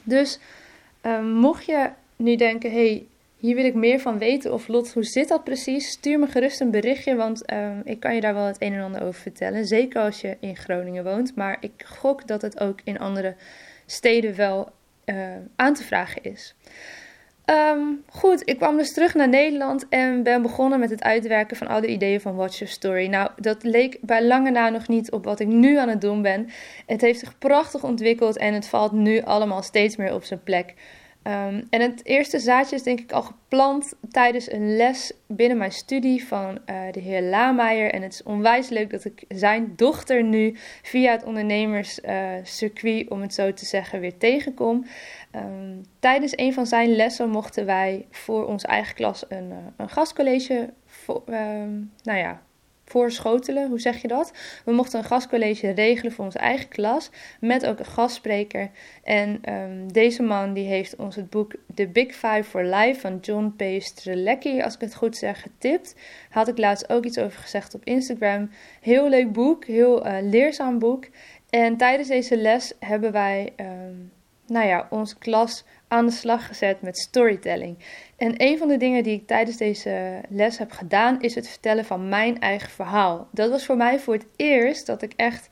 Dus 0.03 0.39
ehm, 1.05 1.33
mocht 1.33 1.65
je 1.65 1.89
nu 2.15 2.35
denken, 2.35 2.71
hey, 2.71 3.05
hier 3.37 3.55
wil 3.55 3.65
ik 3.65 3.73
meer 3.73 3.99
van 3.99 4.17
weten. 4.17 4.53
Of 4.53 4.67
Lot, 4.67 4.93
hoe 4.93 5.03
zit 5.03 5.27
dat 5.27 5.43
precies? 5.43 5.89
Stuur 5.89 6.19
me 6.19 6.27
gerust 6.27 6.59
een 6.59 6.71
berichtje, 6.71 7.15
want 7.15 7.45
ehm, 7.45 7.79
ik 7.83 7.99
kan 7.99 8.15
je 8.15 8.21
daar 8.21 8.33
wel 8.33 8.45
het 8.45 8.61
een 8.61 8.73
en 8.73 8.83
ander 8.83 9.01
over 9.01 9.21
vertellen. 9.21 9.65
Zeker 9.65 10.01
als 10.01 10.21
je 10.21 10.37
in 10.39 10.55
Groningen 10.55 11.03
woont. 11.03 11.35
Maar 11.35 11.57
ik 11.59 11.83
gok 11.85 12.27
dat 12.27 12.41
het 12.41 12.59
ook 12.59 12.79
in 12.83 12.99
andere 12.99 13.35
steden 13.85 14.35
wel 14.35 14.69
uh, 15.05 15.15
aan 15.55 15.73
te 15.73 15.83
vragen 15.83 16.23
is. 16.23 16.55
Ehm, 17.45 17.79
goed, 18.09 18.41
ik 18.49 18.57
kwam 18.57 18.77
dus 18.77 18.93
terug 18.93 19.13
naar 19.13 19.29
Nederland 19.29 19.85
en 19.89 20.23
ben 20.23 20.41
begonnen 20.41 20.79
met 20.79 20.89
het 20.89 21.03
uitwerken 21.03 21.57
van 21.57 21.67
al 21.67 21.81
de 21.81 21.87
ideeën 21.87 22.21
van 22.21 22.35
Watch 22.35 22.57
Your 22.57 22.73
Story. 22.73 23.07
Nou, 23.07 23.29
dat 23.35 23.63
leek 23.63 23.97
bij 24.01 24.23
lange 24.23 24.51
na 24.51 24.69
nog 24.69 24.87
niet 24.87 25.11
op 25.11 25.25
wat 25.25 25.39
ik 25.39 25.47
nu 25.47 25.77
aan 25.77 25.89
het 25.89 26.01
doen 26.01 26.21
ben. 26.21 26.49
Het 26.85 27.01
heeft 27.01 27.19
zich 27.19 27.37
prachtig 27.37 27.83
ontwikkeld 27.83 28.37
en 28.37 28.53
het 28.53 28.67
valt 28.67 28.91
nu 28.91 29.21
allemaal 29.21 29.61
steeds 29.61 29.95
meer 29.95 30.13
op 30.13 30.23
zijn 30.23 30.43
plek. 30.43 30.73
Ehm, 31.25 31.63
en 31.69 31.81
het 31.81 32.05
eerste 32.05 32.39
zaadje 32.39 32.75
is 32.75 32.83
denk 32.83 32.99
ik 32.99 33.11
al 33.11 33.21
geplant 33.21 33.93
tijdens 34.09 34.51
een 34.51 34.75
les 34.75 35.13
binnen 35.27 35.57
mijn 35.57 35.71
studie 35.71 36.27
van 36.27 36.59
uh, 36.65 36.81
de 36.91 36.99
heer 36.99 37.21
Lameijer. 37.21 37.91
En 37.91 38.01
het 38.01 38.13
is 38.13 38.23
onwijs 38.23 38.69
leuk 38.69 38.89
dat 38.89 39.05
ik 39.05 39.23
zijn 39.27 39.73
dochter 39.75 40.23
nu 40.23 40.55
via 40.81 41.11
het 41.11 41.23
ondernemerscircuit, 41.23 43.05
uh, 43.05 43.11
om 43.11 43.21
het 43.21 43.33
zo 43.33 43.53
te 43.53 43.65
zeggen, 43.65 43.99
weer 43.99 44.17
tegenkom. 44.17 44.85
Um, 45.35 45.81
tijdens 45.99 46.37
een 46.37 46.53
van 46.53 46.65
zijn 46.65 46.95
lessen 46.95 47.29
mochten 47.29 47.65
wij 47.65 48.05
voor 48.11 48.45
onze 48.45 48.67
eigen 48.67 48.95
klas 48.95 49.25
een, 49.29 49.49
uh, 49.49 49.57
een 49.77 49.89
gastcollege 49.89 50.73
voor, 50.85 51.23
um, 51.27 51.91
nou 52.03 52.19
ja, 52.19 52.41
voorschotelen, 52.85 53.69
hoe 53.69 53.79
zeg 53.79 54.01
je 54.01 54.07
dat? 54.07 54.33
We 54.65 54.71
mochten 54.71 54.99
een 54.99 55.05
gastcollege 55.05 55.69
regelen 55.69 56.11
voor 56.11 56.25
onze 56.25 56.39
eigen 56.39 56.67
klas, 56.67 57.09
met 57.39 57.65
ook 57.65 57.79
een 57.79 57.85
gastspreker. 57.85 58.69
En 59.03 59.53
um, 59.53 59.91
deze 59.91 60.23
man 60.23 60.53
die 60.53 60.67
heeft 60.67 60.95
ons 60.95 61.15
het 61.15 61.29
boek 61.29 61.53
The 61.73 61.87
Big 61.87 62.13
Five 62.13 62.43
for 62.43 62.63
Life 62.63 62.99
van 62.99 63.17
John 63.21 63.53
P. 63.57 63.81
Strelecki, 63.81 64.61
als 64.61 64.73
ik 64.73 64.81
het 64.81 64.95
goed 64.95 65.17
zeg, 65.17 65.41
getipt. 65.41 65.95
Had 66.29 66.47
ik 66.47 66.57
laatst 66.57 66.89
ook 66.89 67.05
iets 67.05 67.17
over 67.17 67.39
gezegd 67.39 67.73
op 67.75 67.83
Instagram. 67.83 68.49
Heel 68.81 69.09
leuk 69.09 69.31
boek, 69.31 69.65
heel 69.65 70.05
uh, 70.05 70.17
leerzaam 70.21 70.79
boek. 70.79 71.05
En 71.49 71.77
tijdens 71.77 72.07
deze 72.07 72.37
les 72.37 72.73
hebben 72.79 73.11
wij, 73.11 73.53
um, 73.57 74.11
nou 74.47 74.67
ja, 74.67 74.87
onze 74.89 75.17
klas 75.17 75.63
aan 75.87 76.05
de 76.05 76.11
slag 76.11 76.47
gezet 76.47 76.81
met 76.81 76.97
storytelling. 76.97 77.77
En 78.17 78.33
een 78.37 78.57
van 78.57 78.67
de 78.67 78.77
dingen 78.77 79.03
die 79.03 79.13
ik 79.13 79.27
tijdens 79.27 79.57
deze 79.57 80.21
les 80.29 80.57
heb 80.57 80.71
gedaan, 80.71 81.21
is 81.21 81.35
het 81.35 81.49
vertellen 81.49 81.85
van 81.85 82.09
mijn 82.09 82.39
eigen 82.39 82.69
verhaal. 82.69 83.27
Dat 83.31 83.49
was 83.49 83.65
voor 83.65 83.77
mij 83.77 83.99
voor 83.99 84.13
het 84.13 84.25
eerst 84.35 84.85
dat 84.85 85.01
ik 85.01 85.13
echt, 85.15 85.49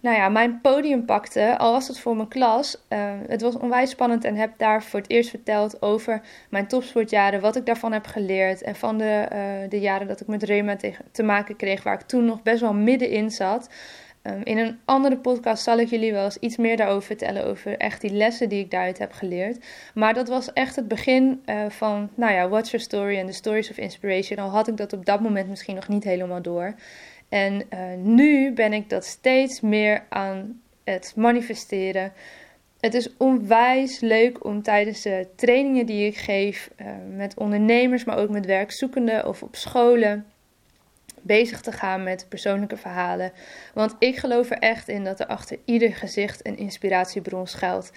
nou 0.00 0.16
ja, 0.16 0.28
mijn 0.28 0.60
podium 0.60 1.04
pakte, 1.04 1.58
al 1.58 1.72
was 1.72 1.88
het 1.88 1.98
voor 1.98 2.16
mijn 2.16 2.28
klas. 2.28 2.84
Uh, 2.88 3.12
het 3.28 3.42
was 3.42 3.56
onwijs 3.56 3.90
spannend 3.90 4.24
en 4.24 4.34
heb 4.36 4.52
daar 4.56 4.82
voor 4.82 5.00
het 5.00 5.10
eerst 5.10 5.30
verteld 5.30 5.82
over 5.82 6.20
mijn 6.50 6.66
topsportjaren, 6.66 7.40
wat 7.40 7.56
ik 7.56 7.66
daarvan 7.66 7.92
heb 7.92 8.06
geleerd. 8.06 8.62
En 8.62 8.76
van 8.76 8.98
de, 8.98 9.28
uh, 9.32 9.70
de 9.70 9.80
jaren 9.80 10.06
dat 10.06 10.20
ik 10.20 10.26
met 10.26 10.42
reuma 10.42 10.76
te 11.12 11.22
maken 11.22 11.56
kreeg, 11.56 11.82
waar 11.82 12.00
ik 12.00 12.06
toen 12.06 12.24
nog 12.24 12.42
best 12.42 12.60
wel 12.60 12.74
middenin 12.74 13.30
zat. 13.30 13.68
Um, 14.26 14.40
in 14.44 14.58
een 14.58 14.78
andere 14.84 15.16
podcast 15.16 15.62
zal 15.62 15.78
ik 15.78 15.88
jullie 15.88 16.12
wel 16.12 16.24
eens 16.24 16.38
iets 16.38 16.56
meer 16.56 16.76
daarover 16.76 17.02
vertellen, 17.02 17.44
over 17.44 17.76
echt 17.76 18.00
die 18.00 18.12
lessen 18.12 18.48
die 18.48 18.60
ik 18.60 18.70
daaruit 18.70 18.98
heb 18.98 19.12
geleerd. 19.12 19.64
Maar 19.94 20.14
dat 20.14 20.28
was 20.28 20.52
echt 20.52 20.76
het 20.76 20.88
begin 20.88 21.42
uh, 21.46 21.68
van, 21.68 22.10
nou 22.14 22.32
ja, 22.32 22.48
What's 22.48 22.70
Your 22.70 22.84
Story 22.84 23.18
en 23.18 23.26
de 23.26 23.32
Stories 23.32 23.70
of 23.70 23.78
Inspiration. 23.78 24.38
Al 24.38 24.50
had 24.50 24.68
ik 24.68 24.76
dat 24.76 24.92
op 24.92 25.06
dat 25.06 25.20
moment 25.20 25.48
misschien 25.48 25.74
nog 25.74 25.88
niet 25.88 26.04
helemaal 26.04 26.42
door. 26.42 26.74
En 27.28 27.54
uh, 27.54 27.78
nu 27.96 28.52
ben 28.52 28.72
ik 28.72 28.90
dat 28.90 29.04
steeds 29.04 29.60
meer 29.60 30.04
aan 30.08 30.60
het 30.84 31.12
manifesteren. 31.16 32.12
Het 32.80 32.94
is 32.94 33.16
onwijs 33.16 34.00
leuk 34.00 34.44
om 34.44 34.62
tijdens 34.62 35.02
de 35.02 35.28
trainingen 35.36 35.86
die 35.86 36.06
ik 36.06 36.16
geef 36.16 36.70
uh, 36.80 36.86
met 37.16 37.36
ondernemers, 37.36 38.04
maar 38.04 38.18
ook 38.18 38.30
met 38.30 38.46
werkzoekenden 38.46 39.26
of 39.28 39.42
op 39.42 39.56
scholen 39.56 40.26
bezig 41.24 41.60
te 41.60 41.72
gaan 41.72 42.02
met 42.02 42.26
persoonlijke 42.28 42.76
verhalen. 42.76 43.32
Want 43.74 43.96
ik 43.98 44.16
geloof 44.16 44.50
er 44.50 44.58
echt 44.58 44.88
in 44.88 45.04
dat 45.04 45.20
er 45.20 45.26
achter 45.26 45.58
ieder 45.64 45.94
gezicht 45.94 46.46
een 46.46 46.56
inspiratiebron 46.56 47.46
schuilt. 47.46 47.90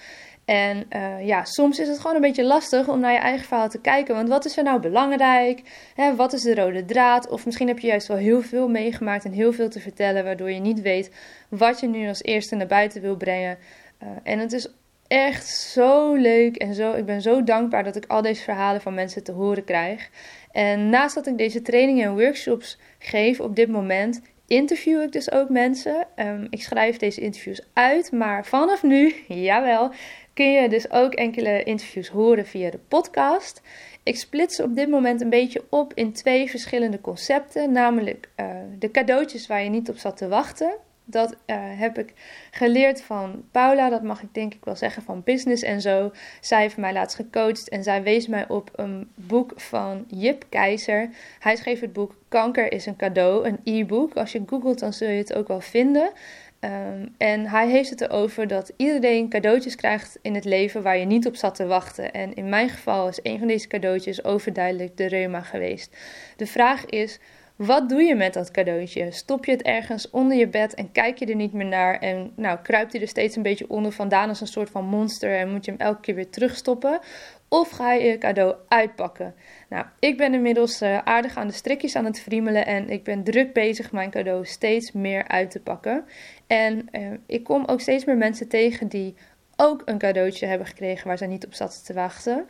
En 0.47 0.85
uh, 0.95 1.25
ja, 1.25 1.43
soms 1.43 1.79
is 1.79 1.87
het 1.87 1.99
gewoon 1.99 2.15
een 2.15 2.21
beetje 2.21 2.45
lastig 2.45 2.87
om 2.87 2.99
naar 2.99 3.11
je 3.11 3.19
eigen 3.19 3.45
verhaal 3.45 3.69
te 3.69 3.81
kijken. 3.81 4.15
Want 4.15 4.29
wat 4.29 4.45
is 4.45 4.57
er 4.57 4.63
nou 4.63 4.79
belangrijk? 4.79 5.61
Hè, 5.95 6.15
wat 6.15 6.33
is 6.33 6.41
de 6.41 6.55
rode 6.55 6.85
draad? 6.85 7.29
Of 7.29 7.45
misschien 7.45 7.67
heb 7.67 7.79
je 7.79 7.87
juist 7.87 8.07
wel 8.07 8.17
heel 8.17 8.41
veel 8.41 8.67
meegemaakt 8.67 9.25
en 9.25 9.31
heel 9.31 9.53
veel 9.53 9.69
te 9.69 9.79
vertellen, 9.79 10.23
waardoor 10.23 10.51
je 10.51 10.59
niet 10.59 10.81
weet 10.81 11.11
wat 11.49 11.79
je 11.79 11.87
nu 11.87 12.07
als 12.07 12.23
eerste 12.23 12.55
naar 12.55 12.67
buiten 12.67 13.01
wil 13.01 13.15
brengen. 13.15 13.57
Uh, 14.03 14.09
en 14.23 14.39
het 14.39 14.53
is 14.53 14.67
echt 15.07 15.47
zo 15.47 16.13
leuk 16.13 16.55
en 16.55 16.73
zo. 16.73 16.93
Ik 16.93 17.05
ben 17.05 17.21
zo 17.21 17.43
dankbaar 17.43 17.83
dat 17.83 17.95
ik 17.95 18.05
al 18.07 18.21
deze 18.21 18.43
verhalen 18.43 18.81
van 18.81 18.93
mensen 18.93 19.23
te 19.23 19.31
horen 19.31 19.63
krijg. 19.63 20.09
En 20.57 20.89
naast 20.89 21.15
dat 21.15 21.27
ik 21.27 21.37
deze 21.37 21.61
trainingen 21.61 22.05
en 22.05 22.17
workshops 22.17 22.77
geef 22.99 23.39
op 23.39 23.55
dit 23.55 23.69
moment, 23.69 24.21
interview 24.47 25.01
ik 25.01 25.11
dus 25.11 25.31
ook 25.31 25.49
mensen. 25.49 26.07
Um, 26.15 26.47
ik 26.49 26.61
schrijf 26.61 26.97
deze 26.97 27.21
interviews 27.21 27.61
uit, 27.73 28.11
maar 28.11 28.45
vanaf 28.45 28.83
nu, 28.83 29.15
jawel, 29.49 29.91
kun 30.33 30.51
je 30.51 30.69
dus 30.69 30.91
ook 30.91 31.13
enkele 31.13 31.63
interviews 31.63 32.07
horen 32.07 32.45
via 32.45 32.69
de 32.69 32.79
podcast. 32.87 33.61
Ik 34.03 34.17
split 34.17 34.53
ze 34.53 34.63
op 34.63 34.75
dit 34.75 34.89
moment 34.89 35.21
een 35.21 35.29
beetje 35.29 35.63
op 35.69 35.93
in 35.93 36.13
twee 36.13 36.49
verschillende 36.49 37.01
concepten, 37.01 37.71
namelijk 37.71 38.29
uh, 38.39 38.47
de 38.79 38.91
cadeautjes 38.91 39.47
waar 39.47 39.63
je 39.63 39.69
niet 39.69 39.89
op 39.89 39.97
zat 39.97 40.17
te 40.17 40.27
wachten. 40.27 40.73
Dat 41.09 41.31
uh, 41.31 41.55
heb 41.57 41.97
ik 41.97 42.13
geleerd 42.51 43.01
van 43.01 43.43
Paula, 43.51 43.89
dat 43.89 44.03
mag 44.03 44.21
ik 44.21 44.33
denk 44.33 44.53
ik 44.53 44.65
wel 44.65 44.75
zeggen, 44.75 45.03
van 45.03 45.23
Business 45.23 45.63
en 45.63 45.81
zo. 45.81 46.11
Zij 46.41 46.61
heeft 46.61 46.77
mij 46.77 46.93
laatst 46.93 47.15
gecoacht 47.15 47.69
en 47.69 47.83
zij 47.83 48.03
wees 48.03 48.27
mij 48.27 48.47
op 48.47 48.71
een 48.75 49.09
boek 49.15 49.51
van 49.55 50.05
Jip 50.07 50.45
Keizer. 50.49 51.09
Hij 51.39 51.55
schreef 51.55 51.79
het 51.79 51.93
boek 51.93 52.15
Kanker 52.27 52.71
is 52.71 52.85
een 52.85 52.95
cadeau, 52.95 53.47
een 53.47 53.59
e-book. 53.63 54.15
Als 54.15 54.31
je 54.31 54.43
googelt 54.45 54.79
dan 54.79 54.93
zul 54.93 55.09
je 55.09 55.17
het 55.17 55.33
ook 55.33 55.47
wel 55.47 55.61
vinden. 55.61 56.11
Um, 56.59 57.15
en 57.17 57.45
hij 57.45 57.69
heeft 57.69 57.89
het 57.89 58.01
erover 58.01 58.47
dat 58.47 58.73
iedereen 58.77 59.29
cadeautjes 59.29 59.75
krijgt 59.75 60.19
in 60.21 60.35
het 60.35 60.45
leven 60.45 60.81
waar 60.81 60.97
je 60.97 61.05
niet 61.05 61.27
op 61.27 61.35
zat 61.35 61.55
te 61.55 61.65
wachten. 61.65 62.13
En 62.13 62.33
in 62.33 62.49
mijn 62.49 62.69
geval 62.69 63.07
is 63.07 63.19
een 63.23 63.39
van 63.39 63.47
deze 63.47 63.67
cadeautjes 63.67 64.23
overduidelijk 64.23 64.97
de 64.97 65.05
reuma 65.05 65.41
geweest. 65.41 65.97
De 66.35 66.47
vraag 66.47 66.85
is, 66.85 67.19
wat 67.57 67.89
doe 67.89 68.01
je 68.01 68.15
met 68.15 68.33
dat 68.33 68.51
cadeautje? 68.51 69.11
Stop 69.11 69.45
je 69.45 69.51
het 69.51 69.61
ergens 69.61 70.09
onder 70.09 70.37
je 70.37 70.47
bed 70.47 70.73
en 70.73 70.91
kijk 70.91 71.17
je 71.17 71.25
er 71.25 71.35
niet 71.35 71.53
meer 71.53 71.65
naar? 71.65 71.99
En 71.99 72.31
nou, 72.35 72.59
kruipt 72.61 72.91
hij 72.91 73.01
er 73.01 73.07
steeds 73.07 73.35
een 73.35 73.41
beetje 73.41 73.69
onder 73.69 73.91
vandaan 73.91 74.29
als 74.29 74.41
een 74.41 74.47
soort 74.47 74.69
van 74.69 74.85
monster 74.85 75.37
en 75.37 75.51
moet 75.51 75.65
je 75.65 75.71
hem 75.71 75.79
elke 75.79 76.01
keer 76.01 76.15
weer 76.15 76.29
terugstoppen? 76.29 76.99
Of 77.47 77.69
ga 77.69 77.93
je 77.93 78.07
je 78.07 78.17
cadeau 78.17 78.55
uitpakken? 78.67 79.35
Nou, 79.69 79.85
ik 79.99 80.17
ben 80.17 80.33
inmiddels 80.33 80.81
uh, 80.81 80.97
aardig 80.97 81.37
aan 81.37 81.47
de 81.47 81.53
strikjes 81.53 81.95
aan 81.95 82.05
het 82.05 82.19
friemelen 82.19 82.65
en 82.65 82.89
ik 82.89 83.03
ben 83.03 83.23
druk 83.23 83.53
bezig 83.53 83.91
mijn 83.91 84.09
cadeau 84.09 84.45
steeds 84.45 84.91
meer 84.91 85.27
uit 85.27 85.51
te 85.51 85.59
pakken. 85.59 86.05
En 86.47 86.87
uh, 86.91 87.11
ik 87.25 87.43
kom 87.43 87.65
ook 87.65 87.81
steeds 87.81 88.05
meer 88.05 88.17
mensen 88.17 88.47
tegen 88.47 88.87
die 88.87 89.15
ook 89.55 89.81
een 89.85 89.97
cadeautje 89.97 90.45
hebben 90.45 90.67
gekregen 90.67 91.07
waar 91.07 91.17
ze 91.17 91.25
niet 91.25 91.45
op 91.45 91.53
zaten 91.53 91.83
te 91.83 91.93
wachten. 91.93 92.45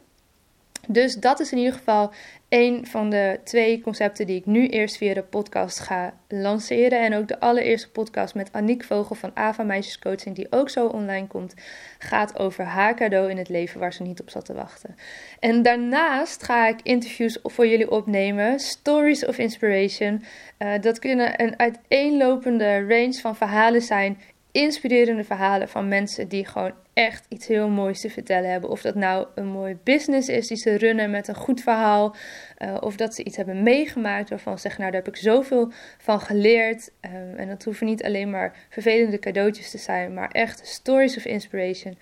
Dus 0.88 1.16
dat 1.16 1.40
is 1.40 1.52
in 1.52 1.58
ieder 1.58 1.74
geval 1.74 2.12
een 2.50 2.88
van 2.88 3.10
de 3.10 3.40
twee 3.44 3.82
concepten 3.82 4.26
die 4.26 4.36
ik 4.36 4.46
nu 4.46 4.68
eerst 4.68 4.98
via 4.98 5.14
de 5.14 5.24
podcast 5.24 5.80
ga 5.80 6.14
lanceren. 6.28 7.02
En 7.02 7.16
ook 7.16 7.28
de 7.28 7.40
allereerste 7.40 7.90
podcast 7.90 8.36
met 8.36 8.50
Aniek 8.52 8.84
Vogel 8.84 9.16
van 9.16 9.32
Ava 9.34 9.64
Meisjescoaching, 9.64 10.36
die 10.36 10.48
ook 10.50 10.70
zo 10.70 10.88
online 10.88 11.28
komt, 11.28 11.54
gaat 11.98 12.40
over 12.40 12.64
haar 12.64 12.96
cadeau 12.96 13.30
in 13.30 13.38
het 13.38 13.50
leven 13.50 13.80
waar 13.80 13.94
ze 13.94 14.04
niet 14.04 14.22
op 14.22 14.30
zat 14.30 14.46
te 14.46 14.54
wachten. 14.54 14.96
En 15.40 15.62
daarnaast 15.62 16.44
ga 16.44 16.68
ik 16.68 16.80
interviews 16.84 17.40
voor 17.44 17.68
jullie 17.68 17.92
opnemen, 17.92 18.60
Stories 18.60 19.26
of 19.26 19.38
Inspiration. 19.38 20.24
Uh, 20.60 20.74
dat 20.82 21.00
kunnen 21.00 21.42
een 21.42 21.60
uiteenlopende 21.60 22.86
range 22.88 23.14
van 23.14 23.36
verhalen 23.36 23.82
zijn 23.82 24.18
inspirerende 24.58 25.24
verhalen 25.24 25.70
van 25.70 25.88
mensen 25.88 26.28
die 26.28 26.46
gewoon 26.46 26.74
echt 26.94 27.26
iets 27.30 27.48
heel 27.48 27.70
moois 27.70 28.02
te 28.02 28.10
vertellen 28.10 28.52
hebben. 28.52 28.70
Of 28.70 28.82
dat 28.82 28.96
nou 28.96 29.28
een 29.36 29.48
mooi 29.48 29.78
business 29.84 30.28
is 30.30 30.48
die 30.48 30.58
ze 30.58 30.78
runnen 30.78 31.12
met 31.12 31.28
een 31.28 31.36
goed 31.36 31.62
verhaal. 31.62 32.16
Uh, 32.58 32.78
of 32.80 32.96
dat 32.96 33.16
ze 33.16 33.24
iets 33.24 33.38
hebben 33.38 33.64
meegemaakt 33.64 34.30
waarvan 34.30 34.56
ze 34.56 34.62
zeggen, 34.62 34.82
nou 34.82 34.94
daar 34.94 35.04
heb 35.04 35.14
ik 35.14 35.20
zoveel 35.22 35.72
van 35.98 36.22
geleerd. 36.22 36.92
Um, 37.02 37.36
en 37.36 37.48
dat 37.48 37.64
hoeven 37.64 37.86
niet 37.86 38.04
alleen 38.04 38.30
maar 38.30 38.56
vervelende 38.70 39.20
cadeautjes 39.20 39.72
te 39.72 39.78
zijn, 39.78 40.14
maar 40.14 40.32
echt 40.32 40.68
stories 40.68 41.18
of 41.18 41.26
inspiration. 41.26 41.98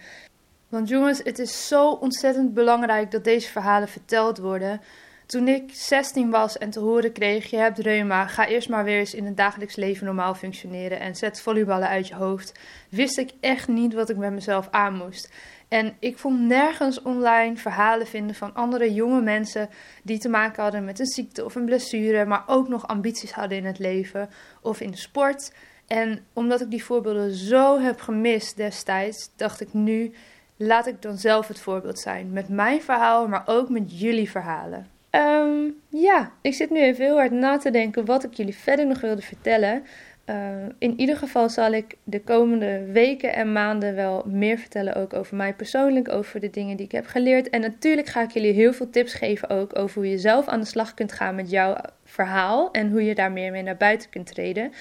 Want 0.70 0.90
jongens, 0.90 1.22
het 1.24 1.40
is 1.40 1.68
zo 1.68 1.92
ontzettend 1.92 2.54
belangrijk 2.54 3.12
dat 3.12 3.24
deze 3.24 3.52
verhalen 3.52 3.88
verteld 3.88 4.38
worden. 4.38 4.82
Toen 5.26 5.48
ik 5.48 5.70
16 5.74 6.30
was 6.30 6.58
en 6.58 6.70
te 6.70 6.80
horen 6.80 7.12
kreeg: 7.12 7.50
je 7.50 7.58
hebt 7.58 7.80
reuma, 7.80 8.28
ga 8.28 8.48
eerst 8.48 8.70
maar 8.70 8.84
weer 8.84 9.00
eens 9.00 9.14
in 9.14 9.26
het 9.26 9.38
dagelijks 9.38 9.76
leven 9.76 10.06
normaal 10.06 10.36
functioneren 10.36 11.00
en 11.00 11.16
zet 11.16 11.42
volleyballen 11.42 11.88
uit 11.88 12.08
je 12.08 12.16
hoofd, 12.16 12.60
wist 12.90 13.18
ik 13.18 13.32
echt 13.40 13.68
niet 13.68 13.94
wat 13.94 14.10
ik 14.10 14.18
met 14.18 14.32
mezelf 14.32 14.68
aan 14.72 14.96
moest. 14.96 15.34
En 15.68 15.96
ik 16.00 16.18
vond 16.18 16.40
nergens 16.40 17.02
online 17.02 17.58
verhalen 17.58 18.08
vinden 18.08 18.36
van 18.36 18.54
andere 18.54 18.94
jonge 18.94 19.22
mensen 19.22 19.70
die 20.04 20.18
te 20.18 20.30
maken 20.30 20.64
hadden 20.64 20.86
met 20.86 21.00
een 21.00 21.06
ziekte 21.06 21.46
of 21.46 21.56
een 21.56 21.66
blessure, 21.66 22.26
maar 22.26 22.44
ook 22.48 22.68
nog 22.68 22.88
ambities 22.88 23.32
hadden 23.32 23.58
in 23.58 23.66
het 23.66 23.80
leven 23.80 24.30
of 24.62 24.82
in 24.82 24.92
de 24.92 24.98
sport. 24.98 25.54
En 25.88 26.26
omdat 26.34 26.62
ik 26.62 26.70
die 26.70 26.84
voorbeelden 26.84 27.34
zo 27.34 27.80
heb 27.80 28.02
gemist 28.02 28.58
destijds, 28.58 29.30
dacht 29.36 29.62
ik 29.62 29.74
nu, 29.74 30.14
laat 30.58 30.88
ik 30.88 31.02
dan 31.02 31.18
zelf 31.18 31.48
het 31.48 31.60
voorbeeld 31.60 32.00
zijn. 32.00 32.32
Met 32.32 32.50
mijn 32.50 32.82
verhaal, 32.82 33.28
maar 33.28 33.44
ook 33.46 33.70
met 33.70 34.00
jullie 34.00 34.30
verhalen. 34.30 34.95
Um, 35.16 35.76
ja, 35.90 36.32
ik 36.42 36.54
zit 36.54 36.70
nu 36.70 36.82
even 36.82 37.06
heel 37.06 37.16
hard 37.16 37.32
na 37.32 37.58
te 37.58 37.72
denken 37.72 38.06
wat 38.06 38.24
ik 38.24 38.34
jullie 38.34 38.56
verder 38.56 38.88
nog 38.88 39.02
wilde 39.02 39.22
vertellen. 39.22 39.84
Uh, 40.30 40.36
in 40.80 41.00
ieder 41.00 41.18
geval 41.18 41.50
zal 41.50 41.72
ik 41.72 41.96
de 42.04 42.22
komende 42.22 42.86
weken 42.92 43.34
en 43.34 43.52
maanden 43.52 43.96
wel 43.96 44.24
meer 44.28 44.58
vertellen 44.58 44.96
ook 44.96 45.14
over 45.14 45.36
mij 45.36 45.54
persoonlijk, 45.54 46.10
over 46.12 46.40
de 46.40 46.50
dingen 46.50 46.78
die 46.78 46.86
ik 46.86 46.92
heb 46.92 47.06
geleerd. 47.06 47.50
En 47.50 47.62
natuurlijk 47.62 48.08
ga 48.08 48.22
ik 48.22 48.32
jullie 48.32 48.54
heel 48.54 48.74
veel 48.74 48.90
tips 48.90 49.14
geven 49.14 49.50
ook 49.50 49.80
over 49.80 49.96
hoe 49.96 50.10
je 50.10 50.18
zelf 50.18 50.48
aan 50.48 50.60
de 50.60 50.66
slag 50.66 50.94
kunt 50.94 51.12
gaan 51.12 51.36
met 51.36 51.50
jouw 51.50 51.76
verhaal 52.04 52.72
en 52.72 52.92
hoe 52.92 53.04
je 53.06 53.16
daar 53.16 53.32
meer 53.32 53.52
mee 53.52 53.64
naar 53.64 53.78
buiten 53.78 54.10
kunt 54.10 54.28
treden. 54.28 54.72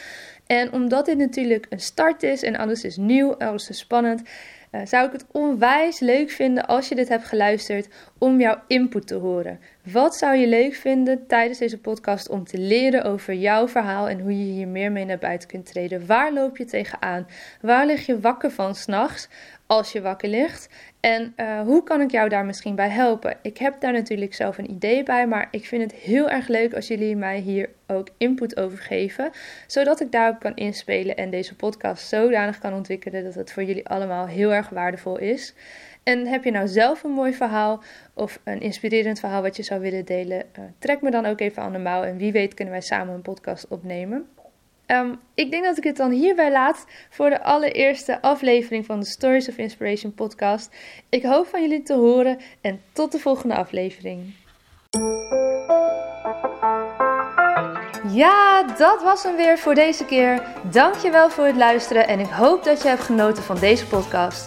En 0.46 0.72
omdat 0.72 1.06
dit 1.06 1.18
natuurlijk 1.18 1.66
een 1.68 1.80
start 1.80 2.22
is 2.22 2.42
en 2.42 2.56
alles 2.56 2.84
is 2.84 2.96
nieuw, 2.96 3.34
alles 3.34 3.68
is 3.68 3.78
spannend, 3.78 4.22
uh, 4.74 4.80
zou 4.84 5.06
ik 5.06 5.12
het 5.12 5.26
onwijs 5.32 6.00
leuk 6.00 6.30
vinden 6.30 6.66
als 6.66 6.88
je 6.88 6.94
dit 6.94 7.08
hebt 7.08 7.24
geluisterd 7.24 7.88
om 8.18 8.40
jouw 8.40 8.62
input 8.66 9.06
te 9.06 9.14
horen. 9.14 9.60
Wat 9.92 10.16
zou 10.16 10.36
je 10.36 10.46
leuk 10.46 10.74
vinden 10.74 11.26
tijdens 11.26 11.58
deze 11.58 11.78
podcast 11.78 12.28
om 12.28 12.44
te 12.44 12.58
leren 12.58 13.04
over 13.04 13.34
jouw 13.34 13.68
verhaal 13.68 14.08
en 14.08 14.20
hoe 14.20 14.38
je 14.38 14.52
hier 14.52 14.68
meer 14.68 14.92
mee 14.92 15.04
naar 15.04 15.18
buiten 15.18 15.48
kunt 15.48 15.66
treden? 15.66 16.06
Waar 16.06 16.32
loop 16.32 16.56
je 16.56 16.64
tegenaan? 16.64 17.26
Waar 17.60 17.86
lig 17.86 18.06
je 18.06 18.20
wakker 18.20 18.50
van 18.50 18.74
s'nachts 18.74 19.28
als 19.66 19.92
je 19.92 20.00
wakker 20.00 20.28
ligt? 20.28 20.68
En 21.00 21.32
uh, 21.36 21.60
hoe 21.60 21.82
kan 21.82 22.00
ik 22.00 22.10
jou 22.10 22.28
daar 22.28 22.44
misschien 22.44 22.74
bij 22.74 22.88
helpen? 22.88 23.36
Ik 23.42 23.58
heb 23.58 23.80
daar 23.80 23.92
natuurlijk 23.92 24.34
zelf 24.34 24.58
een 24.58 24.70
idee 24.70 25.02
bij, 25.02 25.26
maar 25.26 25.48
ik 25.50 25.66
vind 25.66 25.82
het 25.82 26.00
heel 26.00 26.30
erg 26.30 26.48
leuk 26.48 26.74
als 26.74 26.88
jullie 26.88 27.16
mij 27.16 27.38
hier 27.38 27.68
ook 27.86 28.08
input 28.16 28.56
over 28.56 28.78
geven, 28.78 29.30
zodat 29.66 30.00
ik 30.00 30.12
daarop 30.12 30.40
kan 30.40 30.54
inspelen 30.54 31.16
en 31.16 31.30
deze 31.30 31.56
podcast 31.56 32.08
zodanig 32.08 32.58
kan 32.58 32.72
ontwikkelen 32.72 33.24
dat 33.24 33.34
het 33.34 33.52
voor 33.52 33.64
jullie 33.64 33.88
allemaal 33.88 34.26
heel 34.26 34.52
erg 34.52 34.68
waardevol 34.68 35.18
is. 35.18 35.54
En 36.02 36.26
heb 36.26 36.44
je 36.44 36.50
nou 36.50 36.68
zelf 36.68 37.02
een 37.02 37.10
mooi 37.10 37.34
verhaal 37.34 37.82
of 38.14 38.40
een 38.44 38.60
inspirerend 38.60 39.20
verhaal 39.20 39.42
wat 39.42 39.56
je 39.56 39.62
zou 39.62 39.80
willen 39.80 40.04
delen, 40.04 40.44
uh, 40.58 40.64
trek 40.78 41.02
me 41.02 41.10
dan 41.10 41.26
ook 41.26 41.40
even 41.40 41.62
aan 41.62 41.72
de 41.72 41.78
mouw 41.78 42.02
en 42.02 42.16
wie 42.16 42.32
weet 42.32 42.54
kunnen 42.54 42.74
wij 42.74 42.82
samen 42.82 43.14
een 43.14 43.22
podcast 43.22 43.68
opnemen. 43.68 44.28
Um, 44.94 45.20
ik 45.34 45.50
denk 45.50 45.64
dat 45.64 45.76
ik 45.76 45.84
het 45.84 45.96
dan 45.96 46.10
hierbij 46.10 46.50
laat 46.50 46.84
voor 47.10 47.30
de 47.30 47.42
allereerste 47.42 48.22
aflevering 48.22 48.86
van 48.86 49.00
de 49.00 49.06
Stories 49.06 49.48
of 49.48 49.56
Inspiration 49.56 50.14
podcast. 50.14 50.76
Ik 51.08 51.22
hoop 51.22 51.46
van 51.46 51.60
jullie 51.60 51.82
te 51.82 51.94
horen 51.94 52.38
en 52.60 52.80
tot 52.92 53.12
de 53.12 53.18
volgende 53.18 53.54
aflevering. 53.54 54.34
Ja, 58.08 58.62
dat 58.62 59.02
was 59.02 59.22
hem 59.22 59.36
weer 59.36 59.58
voor 59.58 59.74
deze 59.74 60.04
keer. 60.04 60.42
Dankjewel 60.70 61.30
voor 61.30 61.44
het 61.44 61.56
luisteren 61.56 62.08
en 62.08 62.18
ik 62.18 62.30
hoop 62.30 62.64
dat 62.64 62.82
je 62.82 62.88
hebt 62.88 63.02
genoten 63.02 63.42
van 63.42 63.58
deze 63.58 63.86
podcast. 63.86 64.46